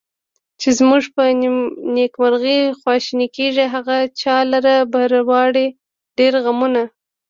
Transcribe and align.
چې 0.61 0.69
زمونږ 0.77 1.03
په 1.15 1.23
نیکمرغي 1.95 2.59
خواشیني 2.79 3.27
کیږي، 3.35 3.65
هغه 3.75 3.97
چا 4.21 4.35
لره 4.51 4.75
به 4.91 5.01
راوړي 5.13 5.67
ډېر 6.17 6.33
غمونه 6.45 6.83